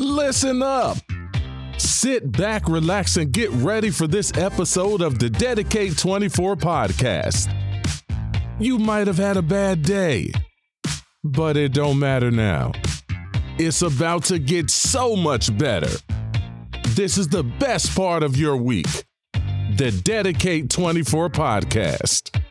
[0.00, 0.96] Listen up.
[1.76, 7.54] Sit back, relax, and get ready for this episode of the Dedicate 24 podcast.
[8.58, 10.32] You might have had a bad day,
[11.22, 12.72] but it don't matter now.
[13.58, 15.94] It's about to get so much better.
[16.94, 19.04] This is the best part of your week.
[19.76, 22.42] The Dedicate 24 podcast.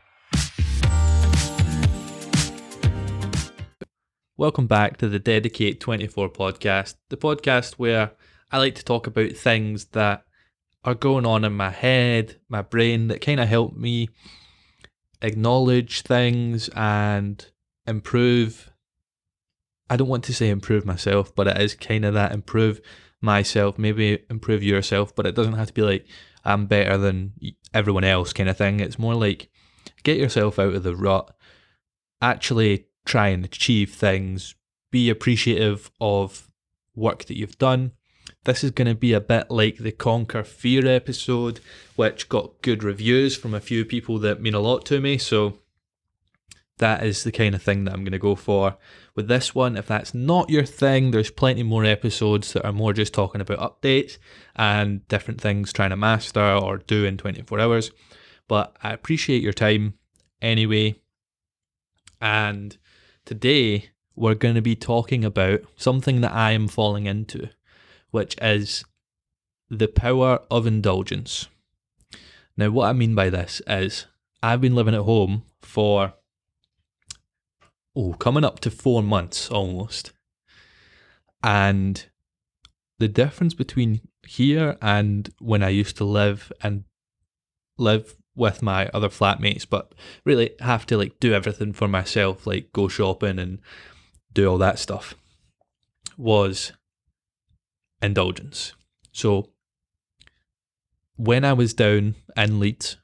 [4.40, 8.12] Welcome back to the Dedicate 24 podcast, the podcast where
[8.50, 10.24] I like to talk about things that
[10.86, 14.08] are going on in my head, my brain, that kind of help me
[15.22, 17.46] acknowledge things and
[17.86, 18.72] improve.
[19.90, 22.80] I don't want to say improve myself, but it is kind of that improve
[23.20, 26.06] myself, maybe improve yourself, but it doesn't have to be like
[26.46, 27.34] I'm better than
[27.74, 28.80] everyone else kind of thing.
[28.80, 29.50] It's more like
[30.04, 31.30] get yourself out of the rut,
[32.22, 34.54] actually try and achieve things,
[34.92, 36.48] be appreciative of
[36.96, 37.92] work that you've done.
[38.46, 41.60] This is going to be a bit like the Conquer Fear episode,
[41.96, 45.18] which got good reviews from a few people that mean a lot to me.
[45.18, 45.58] So
[46.78, 48.78] that is the kind of thing that I'm going to go for
[49.16, 49.76] with this one.
[49.76, 53.82] If that's not your thing, there's plenty more episodes that are more just talking about
[53.82, 54.20] updates
[54.56, 57.92] and different things trying to master or do in 24 hours.
[58.48, 59.96] But I appreciate your time
[60.42, 60.96] anyway.
[62.22, 62.78] And
[63.30, 67.50] Today, we're going to be talking about something that I am falling into,
[68.10, 68.84] which is
[69.70, 71.48] the power of indulgence.
[72.58, 74.08] Now, what I mean by this is
[74.42, 76.16] I've been living at home for,
[77.96, 80.12] oh, coming up to four months almost.
[81.44, 82.04] And
[82.98, 86.86] the difference between here and when I used to live and
[87.78, 92.74] live with my other flatmates, but really have to like do everything for myself, like
[92.74, 93.60] go shopping and
[94.34, 95.14] do all that stuff,
[96.18, 96.72] was
[98.02, 98.74] indulgence.
[99.12, 99.50] So
[101.18, 102.98] when I was down in Leeds,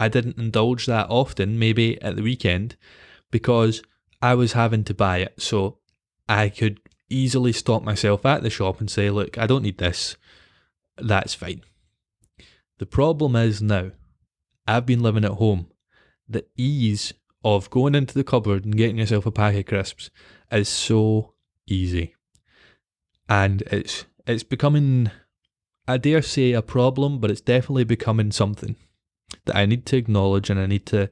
[0.00, 2.76] I didn't indulge that often, maybe at the weekend,
[3.30, 3.82] because
[4.20, 5.40] I was having to buy it.
[5.40, 5.78] So
[6.28, 6.80] I could
[7.10, 10.16] easily stop myself at the shop and say, look, I don't need this.
[10.96, 11.62] That's fine.
[12.78, 13.90] The problem is now
[14.72, 15.66] I've been living at home.
[16.28, 17.12] The ease
[17.44, 20.10] of going into the cupboard and getting yourself a pack of crisps
[20.50, 21.34] is so
[21.66, 22.14] easy.
[23.28, 25.10] And it's it's becoming
[25.86, 28.76] I dare say a problem, but it's definitely becoming something
[29.44, 31.10] that I need to acknowledge and I need to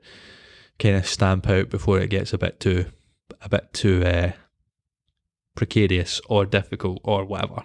[0.78, 2.86] kind of stamp out before it gets a bit too
[3.42, 4.32] a bit too uh,
[5.54, 7.64] precarious or difficult or whatever.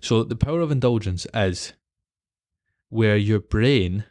[0.00, 1.74] So the power of indulgence is
[2.88, 4.04] where your brain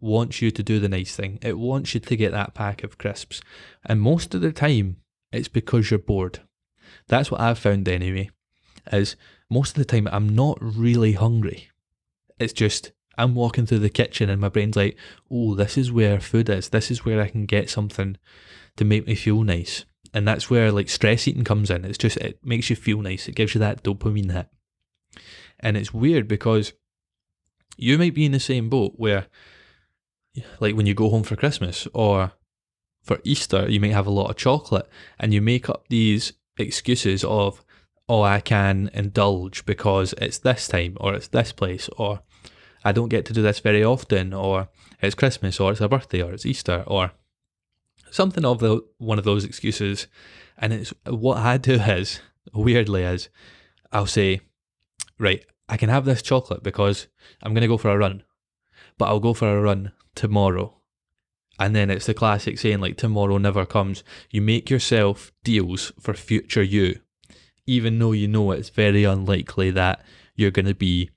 [0.00, 1.38] wants you to do the nice thing.
[1.42, 3.40] It wants you to get that pack of crisps.
[3.84, 4.96] And most of the time,
[5.32, 6.40] it's because you're bored.
[7.08, 8.30] That's what I've found anyway,
[8.92, 9.16] is
[9.50, 11.68] most of the time I'm not really hungry.
[12.38, 14.96] It's just I'm walking through the kitchen and my brain's like,
[15.30, 16.70] oh, this is where food is.
[16.70, 18.16] This is where I can get something
[18.76, 19.84] to make me feel nice.
[20.14, 21.84] And that's where like stress eating comes in.
[21.84, 23.28] It's just, it makes you feel nice.
[23.28, 24.48] It gives you that dopamine hit.
[25.60, 26.72] And it's weird because
[27.76, 29.26] you might be in the same boat where
[30.60, 32.32] like when you go home for Christmas or
[33.02, 37.24] for Easter, you might have a lot of chocolate and you make up these excuses
[37.24, 37.64] of,
[38.08, 42.20] oh, I can indulge because it's this time or it's this place or
[42.84, 44.68] I don't get to do this very often or
[45.00, 47.12] it's Christmas or it's a birthday or it's Easter or
[48.10, 50.06] something of the one of those excuses.
[50.58, 52.20] And it's what I do is
[52.52, 53.28] weirdly is
[53.92, 54.40] I'll say,
[55.18, 57.06] right, I can have this chocolate because
[57.42, 58.24] I'm going to go for a run,
[59.00, 60.76] but I'll go for a run tomorrow.
[61.58, 64.04] And then it's the classic saying, like, tomorrow never comes.
[64.30, 67.00] You make yourself deals for future you,
[67.66, 70.04] even though you know it's very unlikely that
[70.36, 71.08] you're going to be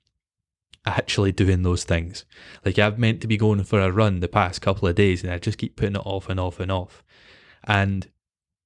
[0.86, 2.24] actually doing those things.
[2.64, 5.30] Like, I've meant to be going for a run the past couple of days, and
[5.30, 7.04] I just keep putting it off and off and off.
[7.64, 8.08] And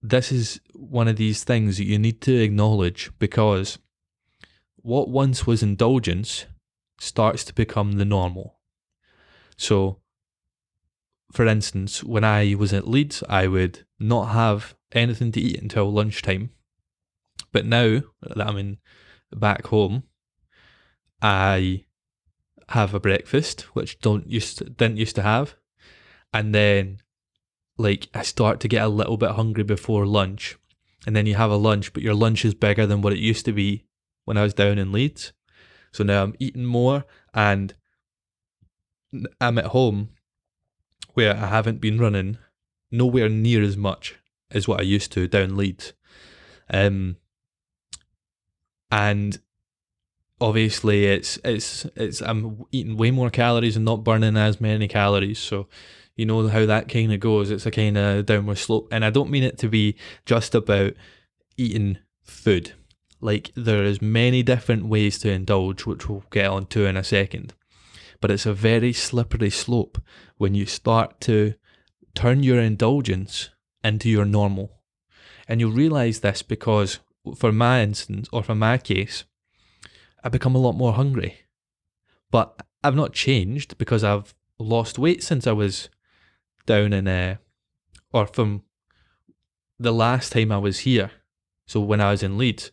[0.01, 3.79] this is one of these things that you need to acknowledge because
[4.77, 6.47] what once was indulgence
[7.01, 8.58] starts to become the normal.
[9.59, 9.99] So,
[11.33, 15.93] for instance, when I was at Leeds, I would not have anything to eat until
[15.93, 16.51] lunchtime.
[17.53, 18.79] But now that I'm in
[19.33, 20.05] back home,
[21.21, 21.85] I
[22.71, 25.57] have a breakfast, which don't used to, didn't used to have,
[26.33, 26.99] and then
[27.77, 30.57] like I start to get a little bit hungry before lunch,
[31.07, 33.45] and then you have a lunch, but your lunch is bigger than what it used
[33.47, 33.87] to be
[34.25, 35.33] when I was down in Leeds.
[35.93, 37.75] So now I'm eating more, and
[39.41, 40.11] I'm at home
[41.15, 42.39] where I haven't been running
[42.91, 44.17] nowhere near as much
[44.51, 45.93] as what I used to down Leeds.
[46.71, 47.17] Um,
[48.91, 49.39] and
[50.41, 55.39] obviously it's it's it's I'm eating way more calories and not burning as many calories.
[55.39, 55.69] So
[56.17, 57.51] you know how that kind of goes.
[57.51, 59.97] It's a kind of downward slope, and I don't mean it to be
[60.27, 60.95] just about
[61.57, 62.73] eating food.
[63.21, 67.55] Like there is many different ways to indulge, which we'll get onto in a second.
[68.21, 69.99] But it's a very slippery slope
[70.37, 71.55] when you start to
[72.15, 73.51] turn your indulgence
[73.85, 74.81] into your normal.
[75.47, 76.99] And you'll realize this because,
[77.37, 79.25] for my instance, or for my case,
[80.23, 81.39] I become a lot more hungry.
[82.31, 85.89] But I've not changed because I've lost weight since I was
[86.67, 87.37] down in, uh,
[88.13, 88.63] or from
[89.79, 91.11] the last time I was here.
[91.67, 92.73] So when I was in Leeds,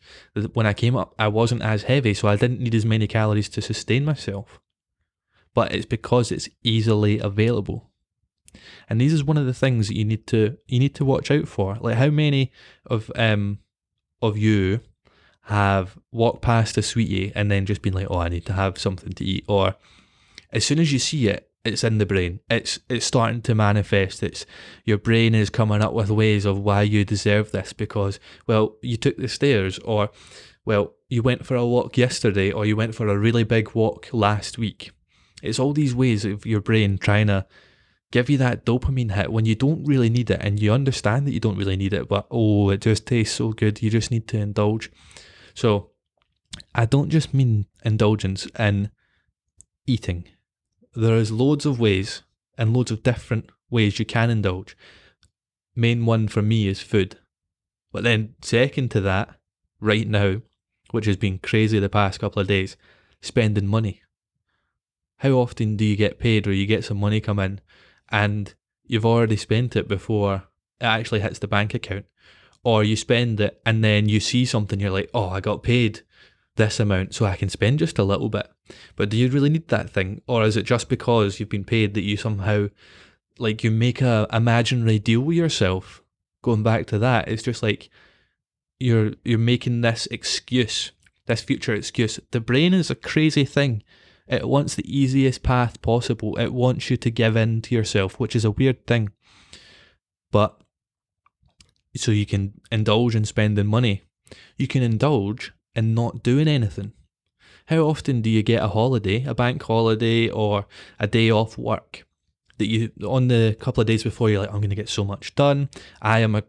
[0.53, 3.50] when I came up, I wasn't as heavy, so I didn't need as many calories
[3.50, 4.59] to sustain myself.
[5.56, 7.90] But it's because it's easily available.
[8.88, 11.31] And these is one of the things that you need to you need to watch
[11.31, 11.78] out for.
[11.81, 12.52] Like how many
[12.86, 13.60] of um
[14.22, 14.81] of you
[15.44, 18.78] have walked past a sweetie and then just been like, oh, I need to have
[18.78, 19.75] something to eat, or
[20.52, 22.40] as soon as you see it, it's in the brain.
[22.50, 24.24] It's it's starting to manifest.
[24.24, 24.46] It's
[24.86, 28.98] your brain is coming up with ways of why you deserve this because well, you
[28.98, 30.10] took the stairs, or
[30.63, 34.10] well, you went for a walk yesterday, or you went for a really big walk
[34.13, 34.92] last week.
[35.45, 37.45] It's all these ways of your brain trying to
[38.12, 41.33] give you that dopamine hit when you don't really need it and you understand that
[41.33, 44.27] you don't really need it, but oh, it just tastes so good, you just need
[44.30, 44.92] to indulge.
[45.53, 45.92] So
[46.74, 48.92] I don't just mean indulgence in
[49.86, 50.25] eating.
[50.94, 52.24] There is loads of ways
[52.57, 54.77] and loads of different ways you can indulge.
[55.75, 57.19] Main one for me is food.
[57.91, 59.36] But then second to that,
[59.80, 60.41] right now,
[60.91, 62.77] which has been crazy the past couple of days,
[63.21, 64.01] spending money.
[65.25, 67.60] How often do you get paid or you get some money come in
[68.10, 68.54] and
[68.86, 70.44] you've already spent it before
[70.80, 72.06] it actually hits the bank account?
[72.66, 76.01] or you spend it and then you see something, you're like, oh, I got paid
[76.56, 78.50] this amount, so I can spend just a little bit.
[78.95, 80.22] But do you really need that thing?
[80.27, 82.69] Or is it just because you've been paid that you somehow,
[83.38, 86.01] like, you make a imaginary deal with yourself?
[86.42, 87.89] Going back to that, it's just like
[88.80, 90.92] you're you're making this excuse,
[91.27, 92.19] this future excuse.
[92.31, 93.83] The brain is a crazy thing.
[94.27, 96.38] It wants the easiest path possible.
[96.38, 99.10] It wants you to give in to yourself, which is a weird thing.
[100.31, 100.60] But
[101.95, 104.04] so you can indulge in spending money.
[104.57, 106.94] You can indulge in not doing anything.
[107.68, 110.66] How often do you get a holiday, a bank holiday, or
[111.00, 112.06] a day off work?
[112.57, 115.04] That you, on the couple of days before, you're like, I'm going to get so
[115.04, 115.69] much done.
[116.01, 116.44] I am a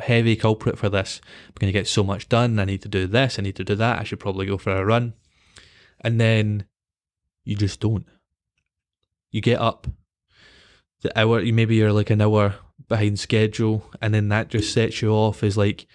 [0.00, 1.20] heavy culprit for this.
[1.48, 2.58] I'm going to get so much done.
[2.58, 3.38] I need to do this.
[3.38, 3.98] I need to do that.
[3.98, 5.14] I should probably go for a run.
[6.00, 6.66] And then
[7.50, 8.06] you just don't.
[9.32, 9.88] You get up.
[11.02, 12.54] The hour, maybe you're like an hour
[12.88, 15.88] behind schedule, and then that just sets you off as like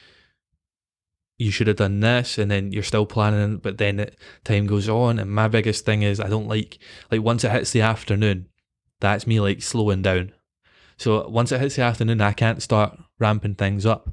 [1.37, 4.89] you should have done this, and then you're still planning, but then it, time goes
[4.89, 5.17] on.
[5.17, 6.77] And my biggest thing is I don't like
[7.09, 8.49] like once it hits the afternoon,
[8.99, 10.33] that's me like slowing down.
[10.97, 14.09] So once it hits the afternoon, I can't start ramping things up.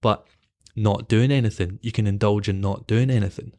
[0.00, 0.26] But
[0.74, 3.52] not doing anything, you can indulge in not doing anything.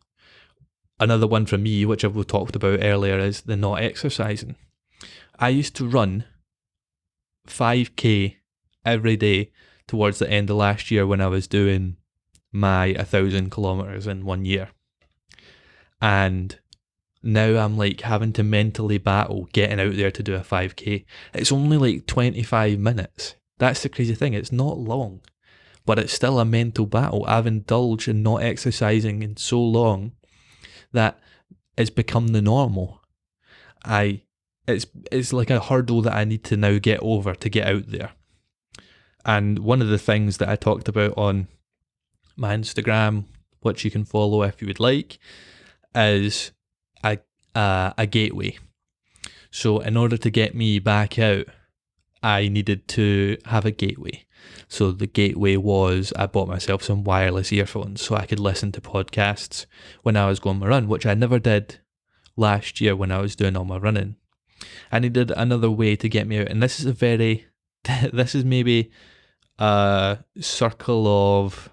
[1.00, 4.56] Another one for me, which I've talked about earlier, is the not exercising.
[5.38, 6.26] I used to run
[7.48, 8.36] 5k
[8.86, 9.52] every day
[9.88, 11.96] towards the end of last year when I was doing
[12.52, 14.70] my a thousand kilometers in one year.
[16.02, 16.58] And
[17.24, 21.06] now I'm like having to mentally battle getting out there to do a 5k.
[21.34, 23.36] It's only like 25 minutes.
[23.58, 24.34] That's the crazy thing.
[24.34, 25.22] It's not long,
[25.86, 27.26] but it's still a mental battle.
[27.28, 30.14] I've indulged in not exercising in so long
[30.94, 31.20] that
[31.78, 33.02] it's become the normal.
[33.84, 34.22] I
[34.68, 37.88] it's it's like a hurdle that I need to now get over to get out
[37.88, 38.12] there.
[39.26, 41.48] And one of the things that I talked about on
[42.36, 43.26] my Instagram,
[43.62, 45.20] which you can follow if you would like,
[45.96, 46.52] is
[47.04, 47.20] a
[47.56, 48.58] uh, a gateway.
[49.52, 51.48] So in order to get me back out,
[52.22, 54.26] I needed to have a gateway.
[54.68, 58.82] So the gateway was I bought myself some wireless earphones so I could listen to
[58.82, 59.66] podcasts
[60.04, 61.80] when I was going my run, which I never did
[62.36, 64.16] last year when I was doing all my running.
[64.92, 67.48] I needed another way to get me out, and this is a very
[68.14, 68.92] this is maybe
[69.58, 71.70] a circle of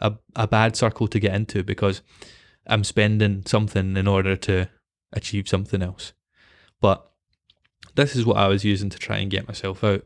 [0.00, 2.02] a, a bad circle to get into because
[2.66, 4.68] I'm spending something in order to
[5.12, 6.12] achieve something else.
[6.80, 7.08] But
[7.94, 10.04] this is what I was using to try and get myself out.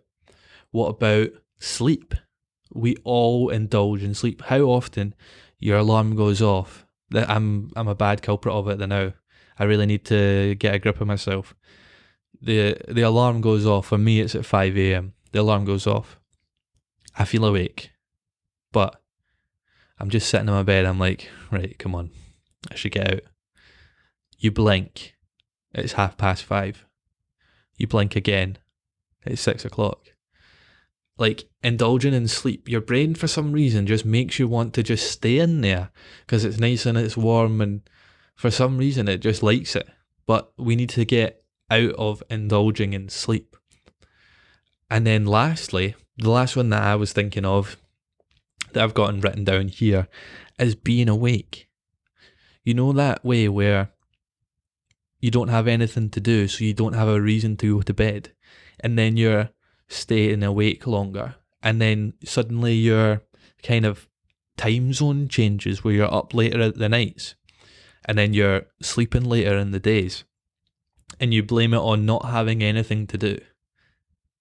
[0.71, 2.15] What about sleep?
[2.73, 4.43] We all indulge in sleep.
[4.43, 5.15] How often
[5.59, 6.87] your alarm goes off?
[7.11, 9.13] That I'm I'm a bad culprit of it now.
[9.59, 11.55] I really need to get a grip of myself.
[12.41, 13.87] The the alarm goes off.
[13.87, 16.19] For me it's at five AM the alarm goes off.
[17.19, 17.91] I feel awake,
[18.73, 19.01] but
[19.99, 20.87] I'm just sitting in my bed.
[20.87, 22.11] I'm like, right, come on,
[22.71, 23.21] I should get out.
[24.39, 25.15] You blink,
[25.75, 26.87] it's half past five.
[27.77, 28.57] You blink again,
[29.25, 30.13] it's six o'clock.
[31.19, 35.11] Like indulging in sleep, your brain for some reason just makes you want to just
[35.11, 37.89] stay in there because it's nice and it's warm, and
[38.35, 39.89] for some reason it just likes it.
[40.27, 43.57] But we need to get out of indulging in sleep.
[44.91, 47.77] And then lastly, the last one that I was thinking of
[48.73, 50.09] that I've gotten written down here
[50.59, 51.69] is being awake.
[52.63, 53.91] You know that way where
[55.21, 57.95] you don't have anything to do, so you don't have a reason to go to
[57.95, 58.33] bed,
[58.81, 59.51] and then you're
[59.89, 63.23] staying awake longer, and then suddenly your
[63.63, 64.09] kind of
[64.57, 67.35] time zone changes where you're up later at the nights,
[68.05, 70.25] and then you're sleeping later in the days,
[71.21, 73.39] and you blame it on not having anything to do.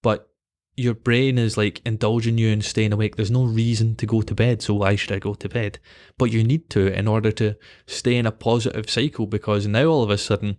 [0.02, 0.28] But
[0.76, 3.16] your brain is like indulging you in staying awake.
[3.16, 5.78] There's no reason to go to bed, so why should I go to bed?
[6.18, 10.02] But you need to in order to stay in a positive cycle because now all
[10.02, 10.58] of a sudden,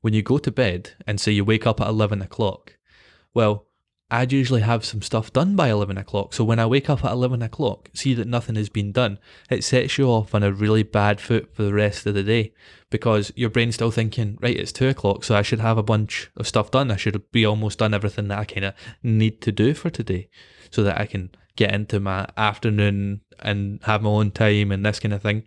[0.00, 2.76] when you go to bed and say you wake up at 11 o'clock,
[3.34, 3.65] well,
[4.08, 6.32] I'd usually have some stuff done by 11 o'clock.
[6.32, 9.18] So when I wake up at 11 o'clock, see that nothing has been done,
[9.50, 12.52] it sets you off on a really bad foot for the rest of the day
[12.88, 16.30] because your brain's still thinking, right, it's 2 o'clock, so I should have a bunch
[16.36, 16.92] of stuff done.
[16.92, 20.28] I should be almost done everything that I kind of need to do for today
[20.70, 25.00] so that I can get into my afternoon and have my own time and this
[25.00, 25.42] kind of thing.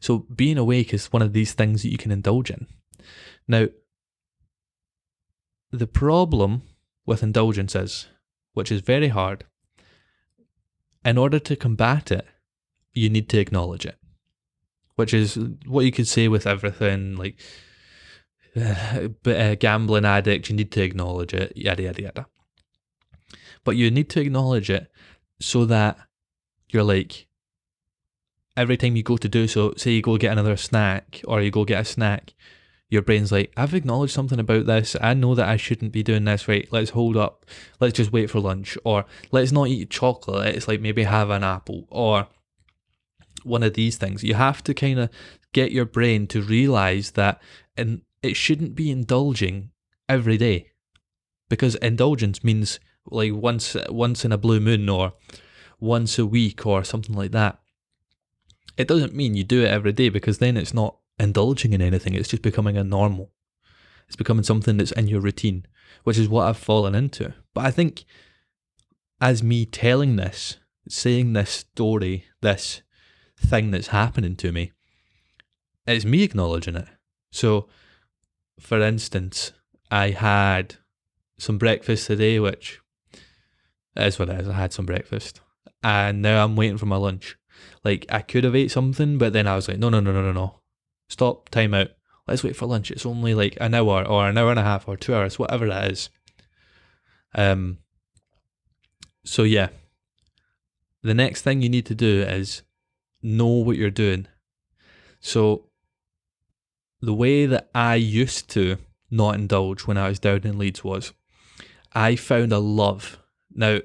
[0.00, 2.66] So being awake is one of these things that you can indulge in.
[3.46, 3.68] Now,
[5.70, 6.62] the problem
[7.06, 8.08] with indulgences,
[8.52, 9.44] which is very hard,
[11.04, 12.26] in order to combat it,
[12.92, 13.98] you need to acknowledge it,
[14.96, 17.36] which is what you could say with everything like
[18.56, 22.26] uh, a gambling addict, you need to acknowledge it, yada, yada, yada.
[23.64, 24.90] But you need to acknowledge it
[25.40, 25.98] so that
[26.68, 27.26] you're like,
[28.56, 31.50] every time you go to do so, say you go get another snack or you
[31.50, 32.34] go get a snack,
[32.90, 34.96] your brain's like, I've acknowledged something about this.
[35.00, 36.46] I know that I shouldn't be doing this.
[36.46, 37.44] Right, let's hold up.
[37.80, 38.76] Let's just wait for lunch.
[38.84, 40.54] Or let's not eat chocolate.
[40.54, 42.28] It's like maybe have an apple or
[43.42, 44.22] one of these things.
[44.22, 45.10] You have to kind of
[45.52, 47.40] get your brain to realize that
[47.76, 49.70] and it shouldn't be indulging
[50.08, 50.70] every day.
[51.48, 55.12] Because indulgence means like once once in a blue moon or
[55.78, 57.58] once a week or something like that.
[58.76, 62.14] It doesn't mean you do it every day because then it's not indulging in anything.
[62.14, 63.30] It's just becoming a normal.
[64.06, 65.66] It's becoming something that's in your routine,
[66.04, 67.32] which is what I've fallen into.
[67.54, 68.04] But I think
[69.20, 72.82] as me telling this, saying this story, this
[73.38, 74.72] thing that's happening to me,
[75.86, 76.88] it's me acknowledging it.
[77.30, 77.68] So,
[78.60, 79.52] for instance,
[79.90, 80.76] I had
[81.38, 82.80] some breakfast today, which
[83.96, 84.48] is what it is.
[84.48, 85.40] I had some breakfast,
[85.82, 87.36] and now I'm waiting for my lunch.
[87.82, 90.22] Like I could have ate something, but then I was like, no, no, no, no,
[90.22, 90.60] no, no.
[91.14, 91.90] Stop, time out.
[92.26, 92.90] Let's wait for lunch.
[92.90, 95.68] It's only like an hour or an hour and a half or two hours, whatever
[95.68, 96.10] that is.
[97.36, 97.78] Um.
[99.24, 99.68] So yeah,
[101.02, 102.62] the next thing you need to do is
[103.22, 104.26] know what you're doing.
[105.20, 105.66] So
[107.00, 108.78] the way that I used to
[109.08, 111.12] not indulge when I was down in Leeds was
[111.92, 113.20] I found a love.
[113.54, 113.78] Now,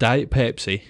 [0.00, 0.82] Diet Pepsi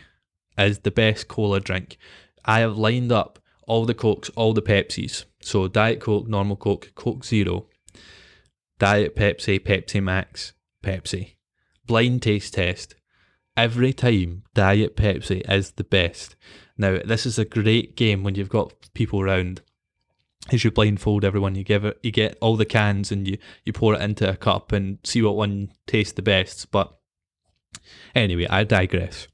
[0.57, 1.99] is the best cola drink.
[2.43, 5.25] I have lined up all the Cokes, all the Pepsis.
[5.41, 7.67] So Diet Coke, normal Coke, Coke Zero,
[8.79, 11.35] Diet Pepsi, Pepsi Max, Pepsi.
[11.87, 12.95] Blind taste test.
[13.57, 16.37] Every time Diet Pepsi is the best.
[16.77, 19.63] Now, this is a great game when you've got people around.
[20.53, 23.73] As you blindfold everyone, you give it, you get all the cans and you, you
[23.73, 26.71] pour it into a cup and see what one tastes the best.
[26.71, 26.95] But
[28.15, 29.27] anyway, I digress.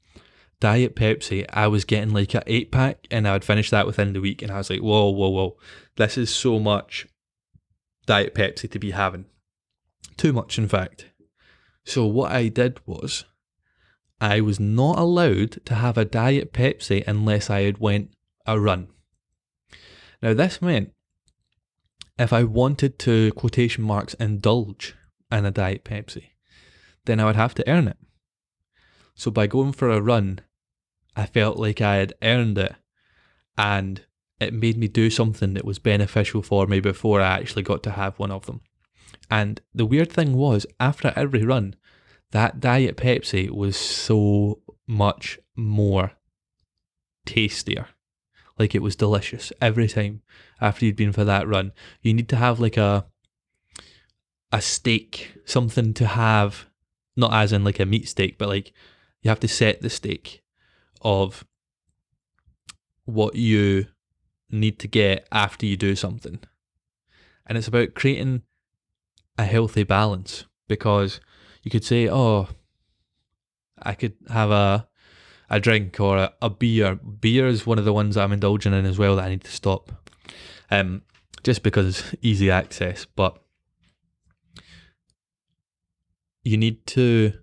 [0.63, 4.13] Diet Pepsi, I was getting like an eight pack and I would finish that within
[4.13, 4.41] the week.
[4.41, 5.57] And I was like, whoa, whoa, whoa,
[5.97, 7.05] this is so much
[8.05, 9.25] Diet Pepsi to be having.
[10.15, 11.09] Too much, in fact.
[11.83, 13.25] So, what I did was,
[14.21, 18.11] I was not allowed to have a Diet Pepsi unless I had went
[18.45, 18.87] a run.
[20.21, 20.93] Now, this meant
[22.17, 24.95] if I wanted to, quotation marks, indulge
[25.29, 26.29] in a Diet Pepsi,
[27.03, 27.97] then I would have to earn it.
[29.13, 30.39] So, by going for a run,
[31.15, 32.75] I felt like I had earned it
[33.57, 34.01] and
[34.39, 37.91] it made me do something that was beneficial for me before I actually got to
[37.91, 38.61] have one of them.
[39.29, 41.75] And the weird thing was, after every run,
[42.31, 46.13] that Diet Pepsi was so much more
[47.25, 47.87] tastier.
[48.59, 50.21] Like it was delicious every time
[50.59, 51.71] after you'd been for that run.
[52.01, 53.05] You need to have like a
[54.51, 56.67] a stake, something to have,
[57.15, 58.71] not as in like a meat steak, but like
[59.23, 60.42] you have to set the stake
[61.03, 61.45] of
[63.05, 63.87] what you
[64.49, 66.39] need to get after you do something.
[67.45, 68.43] And it's about creating
[69.37, 71.19] a healthy balance because
[71.63, 72.47] you could say, oh,
[73.81, 74.87] I could have a
[75.49, 76.95] a drink or a, a beer.
[76.95, 79.51] Beer is one of the ones I'm indulging in as well that I need to
[79.51, 79.91] stop.
[80.71, 81.03] Um,
[81.43, 83.39] just because it's easy access, but
[86.43, 87.33] you need to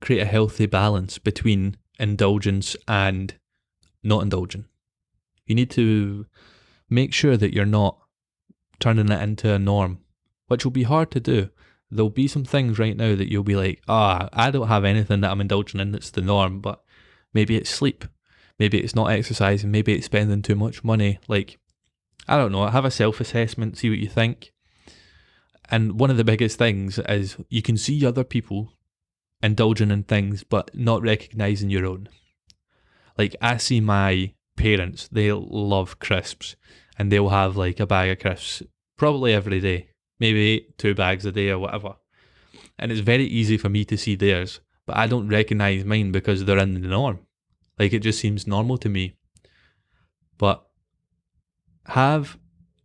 [0.00, 3.34] create a healthy balance between indulgence and
[4.02, 4.66] not indulging.
[5.46, 6.26] You need to
[6.88, 7.98] make sure that you're not
[8.80, 10.00] turning it into a norm,
[10.48, 11.50] which will be hard to do.
[11.90, 15.20] There'll be some things right now that you'll be like, ah, I don't have anything
[15.20, 16.82] that I'm indulging in that's the norm, but
[17.32, 18.04] maybe it's sleep.
[18.58, 19.70] Maybe it's not exercising.
[19.70, 21.18] Maybe it's spending too much money.
[21.28, 21.58] Like,
[22.28, 22.66] I don't know.
[22.66, 24.52] Have a self assessment, see what you think.
[25.70, 28.72] And one of the biggest things is you can see other people
[29.44, 32.08] indulging in things but not recognizing your own.
[33.18, 36.56] Like I see my parents, they love crisps
[36.98, 38.62] and they'll have like a bag of crisps
[38.96, 41.96] probably every day, maybe two bags a day or whatever.
[42.78, 46.44] And it's very easy for me to see theirs, but I don't recognize mine because
[46.44, 47.20] they're in the norm.
[47.78, 49.16] Like it just seems normal to me.
[50.38, 50.64] But
[51.86, 52.38] have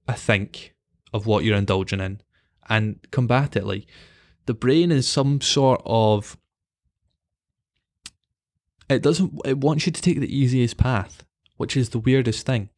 [0.08, 0.76] a think
[1.14, 2.22] of what you're indulging in
[2.68, 3.66] and combat it.
[3.66, 3.88] Like
[4.46, 6.38] the brain is some sort of
[8.90, 11.24] it doesn't it wants you to take the easiest path,
[11.58, 12.70] which is the weirdest thing.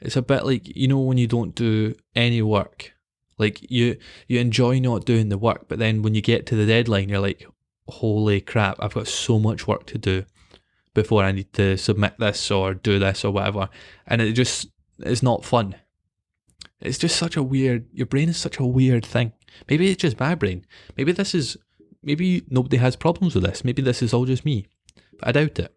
[0.00, 2.92] It's a bit like you know when you don't do any work.
[3.38, 6.66] Like you you enjoy not doing the work, but then when you get to the
[6.66, 7.46] deadline you're like,
[7.88, 10.24] Holy crap, I've got so much work to do
[10.92, 13.68] before I need to submit this or do this or whatever.
[14.06, 14.68] And it just
[14.98, 15.76] is not fun.
[16.80, 17.86] It's just such a weird.
[17.92, 19.32] Your brain is such a weird thing.
[19.68, 20.66] Maybe it's just my brain.
[20.96, 21.56] Maybe this is.
[22.02, 23.64] Maybe nobody has problems with this.
[23.64, 24.66] Maybe this is all just me.
[25.22, 25.74] I doubt it.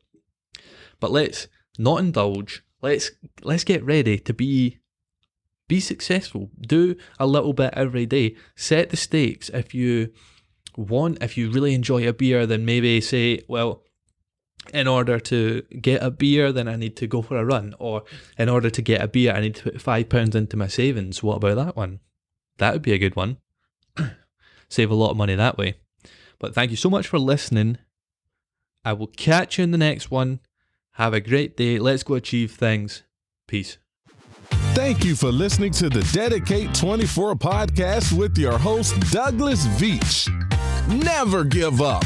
[1.00, 2.64] But let's not indulge.
[2.82, 4.80] Let's let's get ready to be
[5.68, 6.50] be successful.
[6.60, 8.36] Do a little bit every day.
[8.56, 9.50] Set the stakes.
[9.50, 10.12] If you
[10.76, 13.84] want, if you really enjoy a beer, then maybe say, well,
[14.74, 17.74] in order to get a beer, then I need to go for a run.
[17.80, 18.04] Or
[18.38, 21.24] in order to get a beer, I need to put five pounds into my savings.
[21.24, 22.00] What about that one?
[22.58, 23.38] That would be a good one.
[24.70, 25.76] Save a lot of money that way.
[26.38, 27.78] But thank you so much for listening.
[28.84, 30.40] I will catch you in the next one.
[30.94, 31.80] Have a great day.
[31.80, 33.04] Let's go achieve things.
[33.48, 33.78] Peace.
[34.74, 40.30] Thank you for listening to the Dedicate 24 podcast with your host, Douglas Veach.
[41.04, 42.06] Never give up.